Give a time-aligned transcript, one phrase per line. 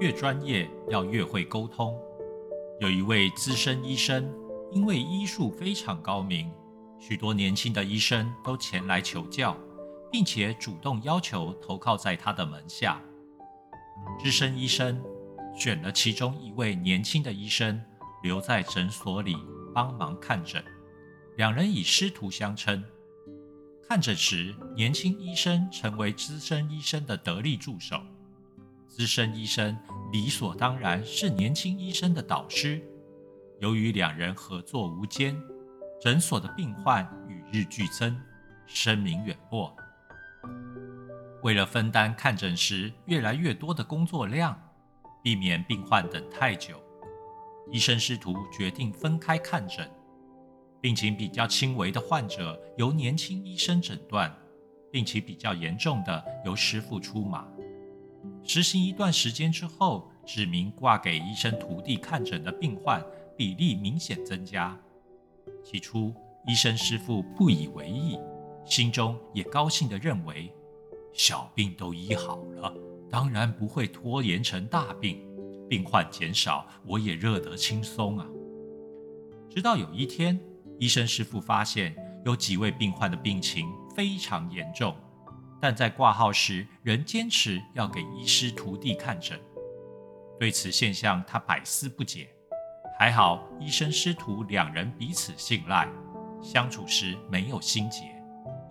[0.00, 1.94] 越专业要越会沟通。
[2.80, 4.32] 有一位资深医生，
[4.72, 6.50] 因为医术非常高明，
[6.98, 9.54] 许多年轻的医生都前来求教，
[10.10, 12.98] 并且主动要求投靠在他的门下。
[14.18, 14.98] 资深医生
[15.54, 17.78] 选了其中一位年轻的医生
[18.22, 19.36] 留在诊所里
[19.74, 20.64] 帮忙看诊，
[21.36, 22.82] 两人以师徒相称。
[23.86, 28.00] 看诊时，年轻医生成为资深医生的得力助手，
[29.00, 29.74] 资深医生
[30.12, 32.82] 理所当然是年轻医生的导师。
[33.58, 35.34] 由于两人合作无间，
[35.98, 38.14] 诊所的病患与日俱增，
[38.66, 39.74] 声名远播。
[41.42, 44.54] 为了分担看诊时越来越多的工作量，
[45.22, 46.78] 避免病患等太久，
[47.72, 49.90] 医生师徒决定分开看诊。
[50.78, 54.30] 病情比较轻微的患者由年轻医生诊断，
[54.92, 57.48] 病情比较严重的由师傅出马。
[58.44, 63.04] 实行一段时间之后，指明挂给医生徒弟看诊的病患
[63.36, 64.78] 比例明显增加。
[65.64, 66.14] 起初，
[66.46, 68.18] 医生师傅不以为意，
[68.64, 70.52] 心中也高兴地认为，
[71.12, 72.74] 小病都医好了，
[73.10, 75.20] 当然不会拖延成大病，
[75.68, 78.26] 病患减少，我也热得轻松啊。
[79.48, 80.38] 直到有一天。
[80.78, 84.96] 医生师傅发现有几位病患的病情非常严重，
[85.60, 89.38] 但在挂号时仍坚持要给医师徒弟看诊。
[90.38, 92.30] 对此现象，他百思不解。
[92.98, 95.88] 还好医生师徒两人彼此信赖，
[96.42, 98.04] 相处时没有心结，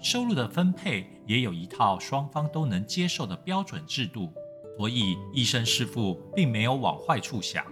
[0.02, 4.34] 收入的分配也有一套双方都能接受的标准制度，
[4.78, 7.66] 所以医生师傅并没有往坏处想，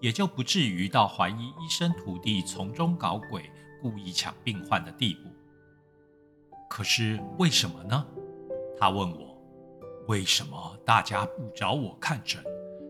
[0.00, 3.50] 也就不至于到怀疑医生徒弟从中搞鬼。
[3.82, 5.30] 故意抢病患的地步。
[6.68, 8.06] 可是为什么呢？
[8.80, 9.36] 他问我
[10.08, 12.42] ：“为什么大家不找我看诊？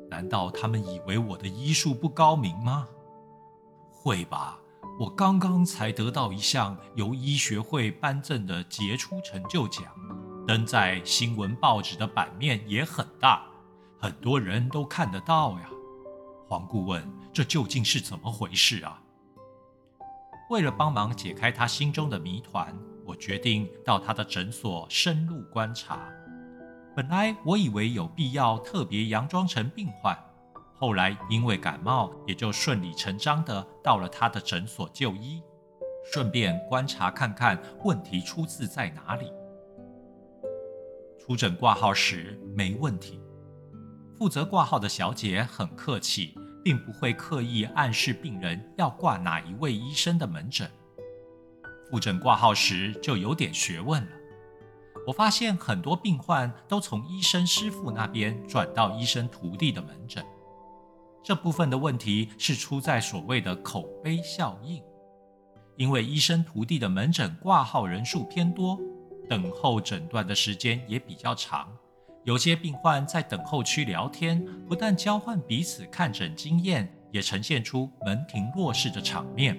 [0.08, 2.86] 难道他们以为我的医术不高明吗？”
[3.90, 4.56] 会吧，
[5.00, 9.84] 我刚刚才得到一项由医学会颁赠的杰出成就奖，
[10.46, 13.44] 登在新闻报纸的版面也很大，
[13.98, 15.68] 很多人都看得到呀。
[16.46, 19.02] 黄顾问，这究竟是怎么回事啊？
[20.50, 22.72] 为了帮忙解开他心中的谜团，
[23.10, 26.08] 我决定到他的诊所深入观察。
[26.94, 30.16] 本来我以为有必要特别佯装成病患，
[30.76, 35.42] 后来因为感冒，也就顺理成章的到了他的诊所就医，
[36.12, 39.32] 顺便观察看看问题出自在哪里。
[41.18, 43.20] 出诊挂号时没问题，
[44.16, 46.38] 负责挂号的小姐很客气。
[46.62, 50.70] 并不会刻意暗示病人要挂哪一位医生的门诊。
[51.90, 54.10] 复诊挂号时就有点学问了。
[55.06, 60.24] 我发现很多病患都从医生师傅那边转到医生徒弟的门诊。
[61.22, 64.82] 这部分的问题是出在所谓的口碑效应，
[65.76, 68.78] 因为医生徒弟的门诊挂号人数偏多，
[69.28, 71.68] 等候诊断的时间也比较长。
[72.24, 79.56] 有些病患在等候区聊天，不但交换彼此看诊经验，也呈现出门庭若市的场面，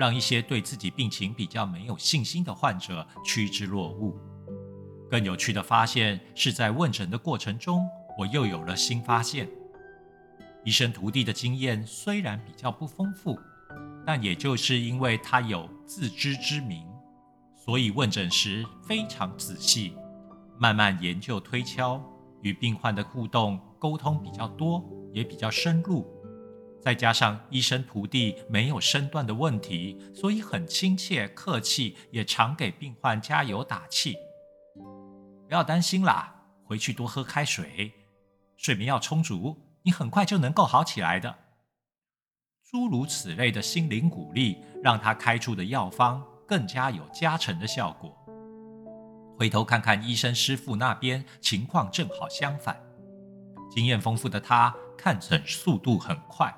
[0.00, 4.16] 让一些对自己病情比较没有信心的患者趋之若鹜。
[5.10, 9.46] 更有趣的发现是在问诊的过程中，我又有了新发现：
[10.64, 13.38] 医生徒弟的经验虽然比较不丰富，
[14.06, 16.82] 但也就是因为他有自知之明，
[17.54, 19.94] 所以问诊时非常仔细。
[20.58, 22.02] 慢慢研究推敲，
[22.40, 26.06] 与病患的互动沟通比较多，也比较深入。
[26.80, 34.16] 再加上医生徒弟没有身段的问题，所以很亲切客气，也常给病患加油打气。
[35.46, 37.92] 不要担心啦，回去多喝开水，
[38.56, 41.36] 睡眠要充足，你很快就能够好起来的。
[42.70, 48.16] 诸如此类的心灵鼓励，让他开出的药方更加有加成的效果。
[49.36, 52.80] 回头看看医生师傅那边，情况正好相反。
[53.70, 56.54] 经验丰富的他看诊速度很快，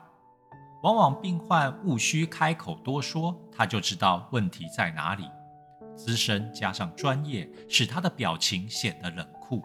[0.82, 5.29] 往往病患无需开口多说，他就知道问题在哪里。
[5.96, 9.62] 资深加上专业，使他的表情显得冷酷，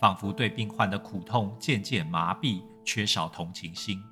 [0.00, 4.02] 仿佛对病患的苦痛渐渐麻痹，缺少同情心。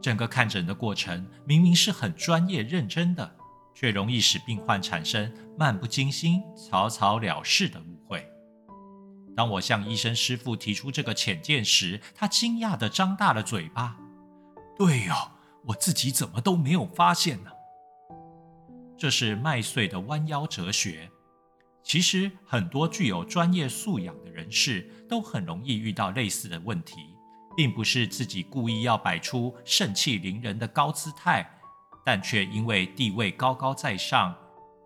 [0.00, 3.36] 整个看诊的过程明明是很专业认真的。
[3.78, 8.26] 却容易使病患产生漫不经心、草草了事的误会。
[9.36, 13.98] 当我向医生师傅提出这个浅见时，他惊讶地张大了嘴巴
[14.78, 15.30] ：“对呀，
[15.66, 17.50] 我自己怎么都没有发现呢？”
[18.96, 21.10] 这是麦穗的弯腰哲学。
[21.82, 26.96] 其实，很多具有专业素养的人士都很容易遇到类似的问题，
[27.56, 31.48] 并不是自己故意要摆出盛气凌人的高姿态，
[32.04, 34.34] 但却因为地位高高在上，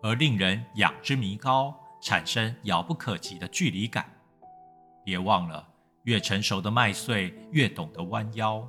[0.03, 4.07] 而令人仰之弥高，产生遥不可及的距离感。
[5.03, 5.67] 别忘了，
[6.03, 8.67] 越成熟的麦穗越懂得弯腰。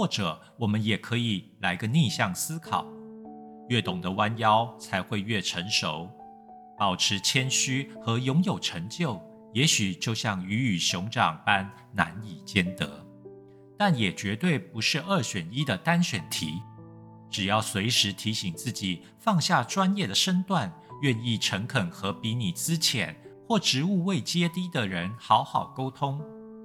[0.00, 2.86] 或者，我们也可以来个逆向思考：
[3.68, 6.08] 越懂得弯腰，才会越成熟。
[6.78, 9.20] 保持谦虚和拥有成就，
[9.52, 13.06] 也许就像鱼与熊掌般难以兼得，
[13.76, 16.62] 但也绝对不是二选一的单选题。
[17.30, 23.14] 只要随时提醒自己放下专业的身段，愿意诚恳和比你资浅
[23.46, 26.18] 或职务位阶低的人好好沟通。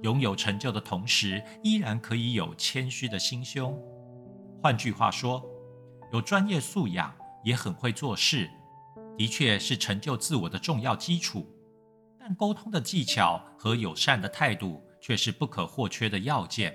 [0.06, 3.76] 拥有成就的同时，依然可以有谦虚的心胸。
[4.62, 5.44] 换句话说，
[6.12, 7.12] 有专业素养，
[7.42, 8.48] 也很会做事，
[9.18, 11.44] 的确是成就自我的重要基础。
[12.20, 16.72] 但沟通的技巧和友善的态度却是不可或缺的要件。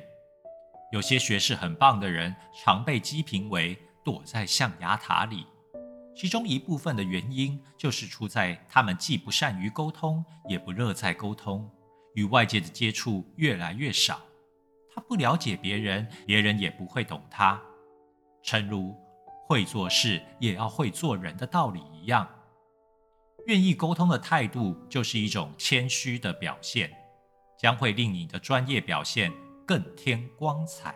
[0.91, 5.45] 有些学识很棒的人，常被讥评为躲在象牙塔里，
[6.13, 11.71] 其中一部分的原因就是出在他们既不善于沟通，也不乐在沟通。
[12.13, 14.21] 与外界的接触越来越少，
[14.93, 17.61] 他不了解别人，别人也不会懂他。
[18.43, 18.95] 诚如
[19.47, 22.27] 会做事也要会做人的道理一样，
[23.47, 26.91] 愿意沟通的态度就是一种谦虚的表现，
[27.57, 29.31] 将会令你的专业表现
[29.65, 30.95] 更添光彩。